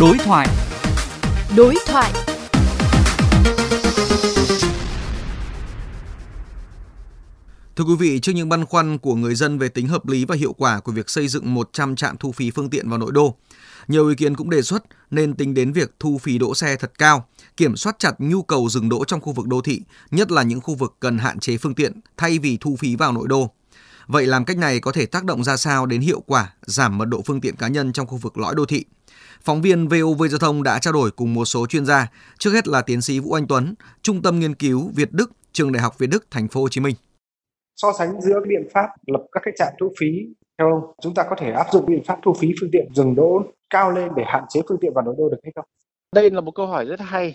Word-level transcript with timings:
Đối 0.00 0.18
thoại. 0.18 0.48
Đối 1.56 1.74
thoại. 1.86 2.12
Thưa 7.76 7.84
quý 7.84 7.94
vị, 7.98 8.18
trước 8.20 8.32
những 8.32 8.48
băn 8.48 8.64
khoăn 8.64 8.98
của 8.98 9.14
người 9.14 9.34
dân 9.34 9.58
về 9.58 9.68
tính 9.68 9.88
hợp 9.88 10.08
lý 10.08 10.24
và 10.24 10.36
hiệu 10.36 10.52
quả 10.52 10.80
của 10.80 10.92
việc 10.92 11.10
xây 11.10 11.28
dựng 11.28 11.54
100 11.54 11.96
trạm 11.96 12.16
thu 12.16 12.32
phí 12.32 12.50
phương 12.50 12.70
tiện 12.70 12.88
vào 12.88 12.98
nội 12.98 13.12
đô, 13.12 13.34
nhiều 13.88 14.08
ý 14.08 14.14
kiến 14.14 14.36
cũng 14.36 14.50
đề 14.50 14.62
xuất 14.62 14.84
nên 15.10 15.34
tính 15.34 15.54
đến 15.54 15.72
việc 15.72 15.94
thu 16.00 16.18
phí 16.18 16.38
đỗ 16.38 16.54
xe 16.54 16.76
thật 16.76 16.92
cao, 16.98 17.28
kiểm 17.56 17.76
soát 17.76 17.96
chặt 17.98 18.14
nhu 18.18 18.42
cầu 18.42 18.68
dừng 18.68 18.88
đỗ 18.88 19.04
trong 19.04 19.20
khu 19.20 19.32
vực 19.32 19.46
đô 19.46 19.60
thị, 19.60 19.80
nhất 20.10 20.30
là 20.30 20.42
những 20.42 20.60
khu 20.60 20.74
vực 20.74 20.96
cần 21.00 21.18
hạn 21.18 21.40
chế 21.40 21.56
phương 21.56 21.74
tiện 21.74 22.00
thay 22.16 22.38
vì 22.38 22.58
thu 22.60 22.76
phí 22.76 22.96
vào 22.96 23.12
nội 23.12 23.28
đô. 23.28 23.50
Vậy 24.06 24.26
làm 24.26 24.44
cách 24.44 24.58
này 24.58 24.80
có 24.80 24.92
thể 24.92 25.06
tác 25.06 25.24
động 25.24 25.44
ra 25.44 25.56
sao 25.56 25.86
đến 25.86 26.00
hiệu 26.00 26.22
quả 26.26 26.54
giảm 26.62 26.98
mật 26.98 27.04
độ 27.04 27.22
phương 27.26 27.40
tiện 27.40 27.56
cá 27.56 27.68
nhân 27.68 27.92
trong 27.92 28.06
khu 28.06 28.16
vực 28.16 28.38
lõi 28.38 28.54
đô 28.54 28.64
thị? 28.64 28.84
Phóng 29.42 29.62
viên 29.62 29.88
VOV 29.88 30.22
Giao 30.30 30.38
thông 30.38 30.62
đã 30.62 30.78
trao 30.78 30.92
đổi 30.92 31.10
cùng 31.10 31.34
một 31.34 31.44
số 31.44 31.66
chuyên 31.66 31.86
gia, 31.86 32.12
trước 32.38 32.50
hết 32.50 32.68
là 32.68 32.82
tiến 32.82 33.02
sĩ 33.02 33.20
Vũ 33.20 33.32
Anh 33.32 33.46
Tuấn, 33.46 33.74
Trung 34.02 34.22
tâm 34.22 34.40
Nghiên 34.40 34.54
cứu 34.54 34.90
Việt 34.94 35.12
Đức, 35.12 35.30
Trường 35.52 35.72
Đại 35.72 35.82
học 35.82 35.98
Việt 35.98 36.06
Đức, 36.06 36.26
Thành 36.30 36.48
phố 36.48 36.60
Hồ 36.60 36.68
Chí 36.68 36.80
Minh. 36.80 36.94
So 37.76 37.92
sánh 37.98 38.20
giữa 38.20 38.40
biện 38.48 38.68
pháp 38.74 38.86
lập 39.06 39.26
các 39.32 39.40
cái 39.44 39.54
trạm 39.58 39.72
thu 39.80 39.92
phí 39.98 40.06
theo 40.58 40.70
ông, 40.70 40.94
chúng 41.02 41.14
ta 41.14 41.22
có 41.30 41.36
thể 41.38 41.52
áp 41.52 41.66
dụng 41.72 41.86
biện 41.86 42.02
pháp 42.06 42.18
thu 42.24 42.34
phí 42.40 42.48
phương 42.60 42.70
tiện 42.72 42.86
dừng 42.94 43.14
đỗ 43.14 43.42
cao 43.70 43.90
lên 43.90 44.08
để 44.16 44.22
hạn 44.26 44.44
chế 44.48 44.60
phương 44.68 44.78
tiện 44.80 44.92
vào 44.94 45.04
nội 45.04 45.14
đô 45.18 45.28
được 45.28 45.38
hay 45.42 45.52
không? 45.54 45.64
Đây 46.14 46.30
là 46.30 46.40
một 46.40 46.52
câu 46.54 46.66
hỏi 46.66 46.84
rất 46.84 47.00
hay. 47.00 47.34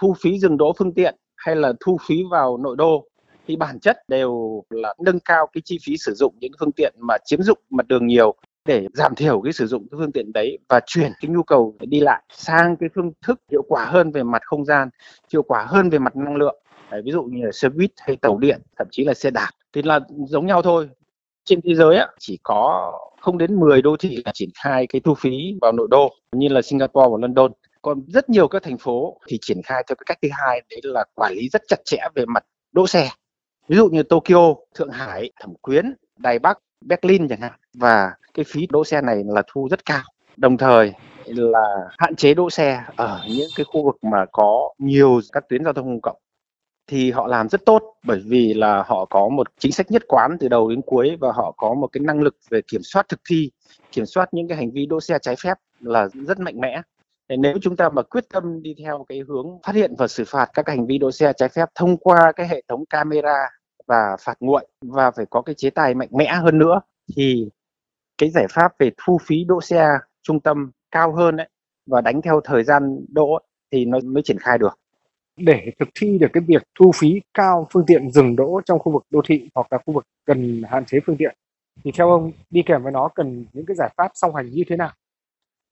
Thu 0.00 0.14
phí 0.20 0.38
dừng 0.38 0.56
đỗ 0.56 0.72
phương 0.78 0.94
tiện 0.94 1.14
hay 1.36 1.56
là 1.56 1.72
thu 1.80 1.98
phí 2.06 2.16
vào 2.30 2.56
nội 2.56 2.76
đô 2.76 3.04
thì 3.46 3.56
bản 3.56 3.80
chất 3.80 3.96
đều 4.08 4.62
là 4.70 4.94
nâng 5.04 5.20
cao 5.20 5.46
cái 5.52 5.62
chi 5.64 5.78
phí 5.86 5.96
sử 5.96 6.14
dụng 6.14 6.34
những 6.40 6.52
phương 6.60 6.72
tiện 6.72 6.94
mà 6.98 7.14
chiếm 7.24 7.42
dụng 7.42 7.58
mặt 7.70 7.86
đường 7.88 8.06
nhiều 8.06 8.34
để 8.68 8.86
giảm 8.94 9.14
thiểu 9.14 9.40
cái 9.40 9.52
sử 9.52 9.66
dụng 9.66 9.86
cái 9.90 9.98
phương 9.98 10.12
tiện 10.12 10.32
đấy 10.32 10.58
và 10.68 10.80
chuyển 10.86 11.12
cái 11.20 11.28
nhu 11.28 11.42
cầu 11.42 11.76
đi 11.80 12.00
lại 12.00 12.22
sang 12.32 12.76
cái 12.76 12.88
phương 12.94 13.12
thức 13.26 13.40
hiệu 13.50 13.62
quả 13.68 13.84
hơn 13.84 14.12
về 14.12 14.22
mặt 14.22 14.42
không 14.44 14.64
gian, 14.64 14.88
hiệu 15.32 15.42
quả 15.42 15.64
hơn 15.68 15.90
về 15.90 15.98
mặt 15.98 16.16
năng 16.16 16.36
lượng. 16.36 16.56
Đấy, 16.90 17.02
ví 17.04 17.12
dụ 17.12 17.22
như 17.22 17.44
là 17.44 17.52
xe 17.52 17.68
buýt 17.68 17.90
hay 17.96 18.16
tàu 18.16 18.38
điện, 18.38 18.60
thậm 18.78 18.86
chí 18.90 19.04
là 19.04 19.14
xe 19.14 19.30
đạp 19.30 19.50
thì 19.72 19.82
là 19.82 20.00
giống 20.26 20.46
nhau 20.46 20.62
thôi. 20.62 20.88
Trên 21.44 21.60
thế 21.64 21.74
giới 21.74 21.96
á, 21.96 22.06
chỉ 22.18 22.38
có 22.42 22.92
không 23.20 23.38
đến 23.38 23.60
10 23.60 23.82
đô 23.82 23.96
thị 23.96 24.22
là 24.24 24.32
triển 24.34 24.48
khai 24.64 24.86
cái 24.86 25.00
thu 25.00 25.14
phí 25.14 25.54
vào 25.60 25.72
nội 25.72 25.88
đô 25.90 26.12
như 26.32 26.48
là 26.48 26.62
Singapore 26.62 27.08
và 27.12 27.18
London. 27.20 27.52
Còn 27.82 28.02
rất 28.08 28.30
nhiều 28.30 28.48
các 28.48 28.62
thành 28.62 28.78
phố 28.78 29.20
thì 29.28 29.38
triển 29.40 29.62
khai 29.64 29.84
theo 29.88 29.96
cái 29.96 30.04
cách 30.06 30.18
thứ 30.22 30.28
hai 30.32 30.62
đấy 30.70 30.80
là 30.82 31.04
quản 31.14 31.32
lý 31.32 31.48
rất 31.48 31.62
chặt 31.68 31.80
chẽ 31.84 31.98
về 32.14 32.24
mặt 32.26 32.44
đỗ 32.72 32.86
xe. 32.86 33.10
Ví 33.68 33.76
dụ 33.76 33.88
như 33.88 34.02
Tokyo, 34.02 34.54
Thượng 34.74 34.90
Hải, 34.90 35.30
Thẩm 35.40 35.54
Quyến, 35.62 35.94
Đài 36.18 36.38
Bắc, 36.38 36.58
Berlin 36.80 37.28
chẳng 37.28 37.40
hạn 37.40 37.52
và 37.74 38.12
cái 38.38 38.44
phí 38.44 38.66
đỗ 38.70 38.84
xe 38.84 39.00
này 39.00 39.22
là 39.26 39.42
thu 39.52 39.68
rất 39.70 39.84
cao. 39.84 40.02
Đồng 40.36 40.56
thời 40.56 40.92
là 41.24 41.88
hạn 41.98 42.16
chế 42.16 42.34
đỗ 42.34 42.50
xe 42.50 42.84
ở 42.96 43.20
những 43.28 43.48
cái 43.56 43.64
khu 43.64 43.84
vực 43.84 43.96
mà 44.04 44.24
có 44.32 44.74
nhiều 44.78 45.20
các 45.32 45.48
tuyến 45.48 45.64
giao 45.64 45.72
thông 45.72 45.84
công 45.84 46.00
cộng 46.00 46.16
thì 46.86 47.10
họ 47.10 47.26
làm 47.26 47.48
rất 47.48 47.64
tốt 47.66 47.82
bởi 48.04 48.22
vì 48.24 48.54
là 48.54 48.82
họ 48.86 49.04
có 49.04 49.28
một 49.28 49.46
chính 49.58 49.72
sách 49.72 49.90
nhất 49.90 50.02
quán 50.08 50.36
từ 50.40 50.48
đầu 50.48 50.70
đến 50.70 50.80
cuối 50.86 51.16
và 51.20 51.32
họ 51.32 51.54
có 51.56 51.74
một 51.74 51.86
cái 51.86 52.00
năng 52.00 52.20
lực 52.20 52.36
về 52.50 52.60
kiểm 52.68 52.80
soát 52.82 53.08
thực 53.08 53.20
thi, 53.30 53.50
kiểm 53.92 54.06
soát 54.06 54.28
những 54.34 54.48
cái 54.48 54.58
hành 54.58 54.70
vi 54.70 54.86
đỗ 54.86 55.00
xe 55.00 55.18
trái 55.22 55.36
phép 55.36 55.54
là 55.80 56.08
rất 56.14 56.38
mạnh 56.38 56.60
mẽ. 56.60 56.82
Nếu 57.38 57.54
chúng 57.62 57.76
ta 57.76 57.88
mà 57.88 58.02
quyết 58.02 58.24
tâm 58.32 58.62
đi 58.62 58.74
theo 58.78 59.06
cái 59.08 59.20
hướng 59.28 59.58
phát 59.66 59.74
hiện 59.74 59.94
và 59.98 60.08
xử 60.08 60.24
phạt 60.26 60.50
các 60.54 60.68
hành 60.68 60.86
vi 60.86 60.98
đỗ 60.98 61.10
xe 61.10 61.32
trái 61.36 61.48
phép 61.48 61.68
thông 61.74 61.96
qua 61.96 62.32
cái 62.36 62.48
hệ 62.48 62.62
thống 62.68 62.86
camera 62.86 63.36
và 63.86 64.16
phạt 64.20 64.36
nguội 64.40 64.66
và 64.82 65.10
phải 65.10 65.26
có 65.30 65.42
cái 65.42 65.54
chế 65.54 65.70
tài 65.70 65.94
mạnh 65.94 66.08
mẽ 66.12 66.32
hơn 66.32 66.58
nữa 66.58 66.80
thì 67.16 67.48
cái 68.18 68.30
giải 68.30 68.46
pháp 68.50 68.72
về 68.78 68.90
thu 69.06 69.18
phí 69.26 69.44
đỗ 69.44 69.60
xe 69.60 69.88
trung 70.22 70.40
tâm 70.40 70.70
cao 70.90 71.12
hơn 71.12 71.36
đấy 71.36 71.48
và 71.86 72.00
đánh 72.00 72.22
theo 72.22 72.40
thời 72.44 72.64
gian 72.64 73.04
đỗ 73.08 73.38
thì 73.72 73.84
nó 73.84 73.98
mới 74.04 74.22
triển 74.22 74.38
khai 74.38 74.58
được 74.58 74.78
để 75.36 75.72
thực 75.80 75.88
thi 76.00 76.18
được 76.18 76.28
cái 76.32 76.42
việc 76.46 76.62
thu 76.78 76.92
phí 76.94 77.20
cao 77.34 77.66
phương 77.72 77.84
tiện 77.86 78.10
dừng 78.10 78.36
đỗ 78.36 78.60
trong 78.64 78.78
khu 78.78 78.92
vực 78.92 79.02
đô 79.10 79.20
thị 79.28 79.48
hoặc 79.54 79.66
là 79.70 79.78
khu 79.86 79.94
vực 79.94 80.04
cần 80.26 80.62
hạn 80.70 80.84
chế 80.84 80.98
phương 81.06 81.16
tiện 81.16 81.36
thì 81.84 81.92
theo 81.92 82.10
ông 82.10 82.32
đi 82.50 82.62
kèm 82.66 82.82
với 82.82 82.92
nó 82.92 83.08
cần 83.14 83.44
những 83.52 83.66
cái 83.66 83.74
giải 83.76 83.90
pháp 83.96 84.10
song 84.14 84.34
hành 84.34 84.50
như 84.50 84.62
thế 84.68 84.76
nào? 84.76 84.92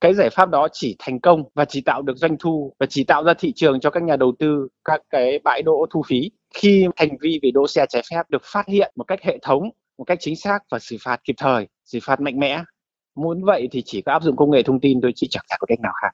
Cái 0.00 0.14
giải 0.14 0.30
pháp 0.30 0.50
đó 0.50 0.68
chỉ 0.72 0.96
thành 0.98 1.20
công 1.20 1.44
và 1.54 1.64
chỉ 1.64 1.80
tạo 1.80 2.02
được 2.02 2.16
doanh 2.16 2.36
thu 2.38 2.72
và 2.80 2.86
chỉ 2.86 3.04
tạo 3.04 3.24
ra 3.24 3.34
thị 3.38 3.52
trường 3.56 3.80
cho 3.80 3.90
các 3.90 4.02
nhà 4.02 4.16
đầu 4.16 4.32
tư 4.38 4.68
các 4.84 5.00
cái 5.10 5.38
bãi 5.44 5.62
đỗ 5.62 5.86
thu 5.90 6.02
phí 6.06 6.30
khi 6.54 6.86
hành 6.96 7.16
vi 7.20 7.40
về 7.42 7.50
đỗ 7.54 7.66
xe 7.66 7.86
trái 7.88 8.02
phép 8.10 8.22
được 8.28 8.42
phát 8.44 8.66
hiện 8.66 8.92
một 8.96 9.04
cách 9.04 9.22
hệ 9.22 9.38
thống, 9.42 9.70
một 9.98 10.04
cách 10.04 10.18
chính 10.20 10.36
xác 10.36 10.58
và 10.70 10.78
xử 10.78 10.96
phạt 11.04 11.20
kịp 11.24 11.34
thời, 11.38 11.68
xử 11.92 11.98
phạt 12.02 12.20
mạnh 12.20 12.38
mẽ. 12.38 12.62
Muốn 13.14 13.44
vậy 13.44 13.68
thì 13.72 13.82
chỉ 13.86 14.02
có 14.02 14.12
áp 14.12 14.22
dụng 14.22 14.36
công 14.36 14.50
nghệ 14.50 14.62
thông 14.62 14.80
tin 14.80 15.00
thôi 15.00 15.12
chứ 15.16 15.26
chẳng 15.30 15.44
có 15.58 15.66
cách 15.66 15.80
nào 15.80 15.92
khác. 16.02 16.10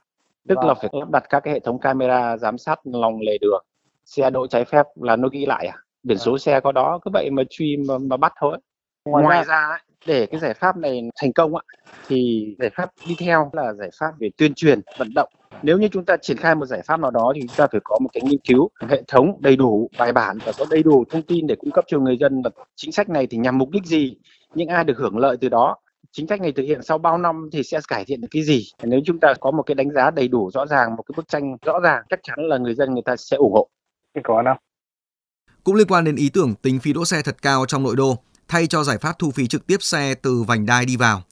Tức 0.48 0.58
là 0.58 0.74
phải 0.74 0.90
lắp 0.92 1.10
đặt 1.10 1.24
các 1.28 1.40
cái 1.40 1.54
hệ 1.54 1.60
thống 1.60 1.80
camera 1.80 2.36
giám 2.36 2.58
sát 2.58 2.78
lòng 2.84 3.20
lề 3.20 3.38
đường. 3.40 3.64
Xe 4.04 4.30
đỗ 4.30 4.46
trái 4.46 4.64
phép 4.64 4.86
là 4.94 5.16
nó 5.16 5.28
ghi 5.28 5.46
lại 5.46 5.66
à? 5.66 5.76
Biển 6.02 6.18
số 6.18 6.38
xe 6.38 6.60
có 6.60 6.72
đó 6.72 6.98
cứ 7.02 7.10
vậy 7.14 7.30
mà 7.30 7.42
truy 7.50 7.76
mà, 7.76 7.98
mà 7.98 8.16
bắt 8.16 8.32
thôi. 8.40 8.58
Ngoài, 9.04 9.24
ngoài 9.24 9.44
ra 9.44 9.66
ấy, 9.68 9.78
để 10.06 10.26
cái 10.26 10.40
giải 10.40 10.54
pháp 10.54 10.76
này 10.76 11.02
thành 11.20 11.32
công 11.32 11.56
ạ 11.56 11.62
thì 12.08 12.48
giải 12.58 12.70
pháp 12.70 12.90
đi 13.08 13.16
theo 13.18 13.50
là 13.52 13.72
giải 13.72 13.90
pháp 14.00 14.10
về 14.18 14.30
tuyên 14.36 14.54
truyền 14.54 14.80
vận 14.98 15.08
động 15.14 15.28
nếu 15.62 15.78
như 15.78 15.88
chúng 15.92 16.04
ta 16.04 16.16
triển 16.22 16.36
khai 16.36 16.54
một 16.54 16.66
giải 16.66 16.82
pháp 16.86 17.00
nào 17.00 17.10
đó 17.10 17.32
thì 17.34 17.40
chúng 17.40 17.56
ta 17.56 17.66
phải 17.72 17.80
có 17.84 17.98
một 17.98 18.08
cái 18.12 18.22
nghiên 18.22 18.40
cứu 18.48 18.70
hệ 18.88 19.02
thống 19.08 19.36
đầy 19.40 19.56
đủ 19.56 19.90
bài 19.98 20.12
bản 20.12 20.38
và 20.44 20.52
có 20.58 20.64
đầy 20.70 20.82
đủ 20.82 21.04
thông 21.10 21.22
tin 21.22 21.46
để 21.46 21.54
cung 21.58 21.70
cấp 21.70 21.84
cho 21.88 21.98
người 21.98 22.16
dân. 22.20 22.42
Là 22.44 22.50
chính 22.76 22.92
sách 22.92 23.08
này 23.08 23.26
thì 23.26 23.38
nhằm 23.38 23.58
mục 23.58 23.70
đích 23.70 23.86
gì? 23.86 24.16
Những 24.54 24.68
ai 24.68 24.84
được 24.84 24.98
hưởng 24.98 25.18
lợi 25.18 25.36
từ 25.40 25.48
đó 25.48 25.76
chính 26.12 26.26
sách 26.26 26.40
này 26.40 26.52
thực 26.52 26.62
hiện 26.62 26.82
sau 26.82 26.98
bao 26.98 27.18
năm 27.18 27.48
thì 27.52 27.62
sẽ 27.62 27.80
cải 27.88 28.04
thiện 28.04 28.20
được 28.20 28.28
cái 28.30 28.42
gì? 28.42 28.64
Nếu 28.82 29.00
chúng 29.04 29.20
ta 29.20 29.34
có 29.40 29.50
một 29.50 29.62
cái 29.62 29.74
đánh 29.74 29.90
giá 29.90 30.10
đầy 30.10 30.28
đủ 30.28 30.50
rõ 30.50 30.66
ràng 30.66 30.96
một 30.96 31.02
cái 31.02 31.14
bức 31.16 31.28
tranh 31.28 31.56
rõ 31.66 31.80
ràng 31.82 32.02
chắc 32.10 32.20
chắn 32.22 32.38
là 32.38 32.58
người 32.58 32.74
dân 32.74 32.92
người 32.92 33.02
ta 33.04 33.16
sẽ 33.16 33.36
ủng 33.36 33.52
hộ. 33.52 33.68
Có 34.24 34.42
nào. 34.42 34.58
Cũng 35.64 35.74
liên 35.74 35.86
quan 35.86 36.04
đến 36.04 36.16
ý 36.16 36.28
tưởng 36.28 36.54
tính 36.54 36.78
phí 36.80 36.92
đỗ 36.92 37.04
xe 37.04 37.22
thật 37.22 37.36
cao 37.42 37.66
trong 37.66 37.82
nội 37.82 37.96
đô 37.96 38.16
thay 38.48 38.66
cho 38.66 38.84
giải 38.84 38.98
pháp 38.98 39.18
thu 39.18 39.30
phí 39.30 39.46
trực 39.46 39.66
tiếp 39.66 39.76
xe 39.80 40.14
từ 40.22 40.42
vành 40.42 40.66
đai 40.66 40.86
đi 40.86 40.96
vào. 40.96 41.22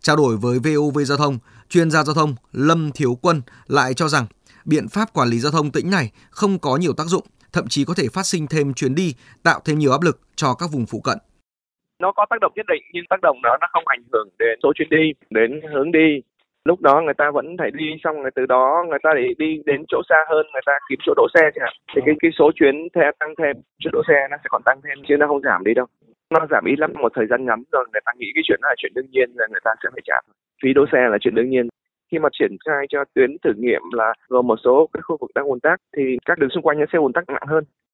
Trao 0.00 0.16
đổi 0.16 0.36
với 0.36 0.58
VOV 0.58 0.98
giao 1.06 1.18
thông 1.18 1.38
chuyên 1.68 1.90
gia 1.90 2.02
giao 2.02 2.14
thông 2.14 2.34
Lâm 2.52 2.90
Thiếu 2.94 3.18
Quân 3.22 3.42
lại 3.66 3.94
cho 3.94 4.08
rằng 4.08 4.26
biện 4.64 4.88
pháp 4.88 5.06
quản 5.14 5.28
lý 5.28 5.38
giao 5.38 5.52
thông 5.52 5.70
tĩnh 5.70 5.90
này 5.90 6.10
không 6.30 6.58
có 6.58 6.76
nhiều 6.80 6.92
tác 6.96 7.06
dụng, 7.06 7.24
thậm 7.52 7.64
chí 7.68 7.84
có 7.84 7.94
thể 7.96 8.06
phát 8.12 8.26
sinh 8.26 8.46
thêm 8.50 8.74
chuyến 8.74 8.94
đi, 8.94 9.14
tạo 9.42 9.60
thêm 9.64 9.78
nhiều 9.78 9.92
áp 9.92 10.02
lực 10.02 10.20
cho 10.36 10.54
các 10.58 10.68
vùng 10.72 10.86
phụ 10.86 11.00
cận. 11.00 11.18
Nó 11.98 12.12
có 12.12 12.26
tác 12.30 12.36
động 12.40 12.52
nhất 12.56 12.66
định, 12.68 12.82
nhưng 12.92 13.04
tác 13.10 13.20
động 13.22 13.38
đó 13.42 13.56
nó 13.60 13.66
không 13.72 13.84
ảnh 13.86 14.02
hưởng 14.12 14.28
đến 14.38 14.58
số 14.62 14.72
chuyến 14.74 14.88
đi, 14.90 15.12
đến 15.30 15.60
hướng 15.74 15.92
đi. 15.92 16.08
Lúc 16.64 16.80
đó 16.80 17.02
người 17.04 17.14
ta 17.14 17.30
vẫn 17.30 17.56
phải 17.58 17.70
đi, 17.70 17.84
xong 18.04 18.16
rồi 18.22 18.30
từ 18.34 18.46
đó 18.46 18.84
người 18.88 18.98
ta 19.02 19.10
để 19.16 19.26
đi 19.38 19.50
đến 19.66 19.84
chỗ 19.88 20.02
xa 20.08 20.16
hơn, 20.30 20.46
người 20.52 20.66
ta 20.66 20.72
kiếm 20.88 20.98
chỗ 21.06 21.12
đỗ 21.16 21.26
xe 21.34 21.42
chứ 21.54 21.60
hả 21.64 21.70
thì 21.94 22.00
cái 22.06 22.14
cái 22.22 22.30
số 22.38 22.50
chuyến 22.56 22.74
theo 22.94 23.12
tăng 23.20 23.34
thêm, 23.38 23.54
chỗ 23.82 23.90
đỗ 23.92 24.02
xe 24.08 24.18
nó 24.30 24.36
sẽ 24.42 24.48
còn 24.50 24.62
tăng 24.64 24.80
thêm, 24.84 25.04
chứ 25.08 25.14
nó 25.16 25.26
không 25.26 25.42
giảm 25.42 25.64
đi 25.64 25.74
đâu. 25.74 25.86
Nó 26.30 26.40
giảm 26.50 26.64
ít 26.64 26.78
lắm, 26.78 26.92
một 27.02 27.12
thời 27.16 27.26
gian 27.30 27.40
ngắn 27.46 27.62
rồi 27.72 27.84
người 27.92 28.04
ta 28.04 28.12
nghĩ 28.18 28.26
cái 28.34 28.42
chuyện 28.46 28.60
đó 28.62 28.68
là 28.68 28.74
chuyện 28.78 28.92
đương 28.94 29.10
nhiên, 29.10 29.28
là 29.34 29.46
người 29.50 29.64
ta 29.64 29.70
sẽ 29.82 29.88
phải 29.92 30.02
trả 30.04 30.18
phí 30.64 30.72
đỗ 30.72 30.84
xe 30.92 31.08
là 31.10 31.18
chuyện 31.20 31.34
đương 31.34 31.50
nhiên. 31.50 31.68
Khi 32.12 32.18
mà 32.18 32.28
triển 32.32 32.56
khai 32.66 32.86
cho 32.88 33.04
tuyến 33.14 33.30
thử 33.44 33.52
nghiệm 33.56 33.82
là 33.92 34.12
gồm 34.28 34.46
một 34.46 34.58
số 34.64 34.88
các 34.92 35.00
khu 35.04 35.16
vực 35.20 35.30
đang 35.34 35.44
ùn 35.44 35.60
tắc 35.60 35.80
thì 35.96 36.02
các 36.24 36.38
đường 36.38 36.50
xung 36.54 36.62
quanh 36.62 36.78
sẽ 36.92 36.98
ùn 36.98 37.12
tắc 37.12 37.24
nặng 37.28 37.46
hơn. 37.46 37.64